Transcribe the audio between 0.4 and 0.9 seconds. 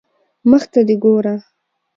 مخ ته